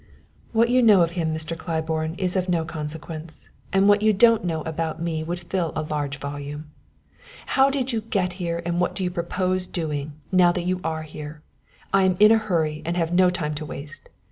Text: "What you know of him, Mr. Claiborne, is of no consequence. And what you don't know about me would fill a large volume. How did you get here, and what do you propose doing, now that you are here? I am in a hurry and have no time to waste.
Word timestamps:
"What 0.51 0.71
you 0.71 0.81
know 0.81 1.01
of 1.03 1.11
him, 1.11 1.31
Mr. 1.31 1.55
Claiborne, 1.55 2.15
is 2.15 2.35
of 2.35 2.49
no 2.49 2.65
consequence. 2.65 3.49
And 3.71 3.87
what 3.87 4.01
you 4.01 4.13
don't 4.13 4.43
know 4.43 4.61
about 4.63 4.99
me 4.99 5.23
would 5.23 5.41
fill 5.41 5.71
a 5.75 5.83
large 5.83 6.17
volume. 6.17 6.71
How 7.53 7.69
did 7.69 7.93
you 7.93 8.01
get 8.01 8.33
here, 8.41 8.63
and 8.65 8.81
what 8.81 8.95
do 8.95 9.03
you 9.03 9.11
propose 9.11 9.67
doing, 9.67 10.13
now 10.31 10.51
that 10.53 10.65
you 10.65 10.81
are 10.83 11.03
here? 11.03 11.43
I 11.93 12.05
am 12.05 12.17
in 12.19 12.31
a 12.31 12.39
hurry 12.39 12.81
and 12.83 12.97
have 12.97 13.13
no 13.13 13.29
time 13.29 13.53
to 13.53 13.63
waste. 13.67 14.09